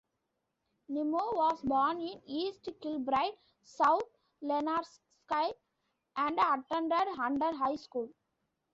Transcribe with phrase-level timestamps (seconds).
[0.89, 4.01] Nimmo was born in East Kilbride, South
[4.41, 5.53] Lanarkshire
[6.17, 8.09] and attended Hunter High School.